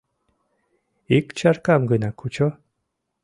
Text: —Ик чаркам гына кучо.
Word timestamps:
—Ик 1.17 1.25
чаркам 1.39 1.81
гына 1.91 2.09
кучо. 2.19 2.47